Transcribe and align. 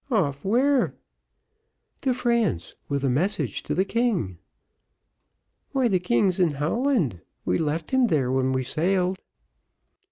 "Off, 0.09 0.43
where?" 0.43 0.95
"To 2.01 2.11
France, 2.11 2.73
with 2.89 3.03
a 3.03 3.07
message 3.11 3.61
to 3.61 3.75
the 3.75 3.85
king." 3.85 4.39
"Why, 5.73 5.87
the 5.89 5.99
king's 5.99 6.39
in 6.39 6.55
Holland! 6.55 7.21
we 7.45 7.59
left 7.59 7.91
him 7.91 8.07
there 8.07 8.31
when 8.31 8.51
we 8.51 8.63
sailed." 8.63 9.19